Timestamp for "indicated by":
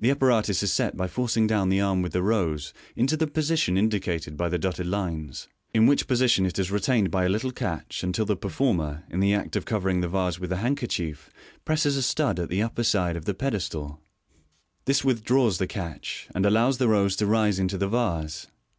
3.78-4.50